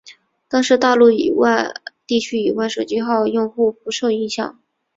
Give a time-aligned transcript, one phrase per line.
[0.47, 1.11] 但是大陆
[2.07, 4.59] 地区以外手机号用户不受影响。